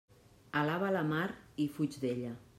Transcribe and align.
Alaba 0.61 0.89
la 0.97 1.03
mar 1.11 1.29
i 1.67 1.71
fuig 1.77 2.01
d'ella. 2.07 2.35